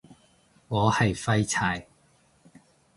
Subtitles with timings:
[0.67, 1.85] 我係廢柴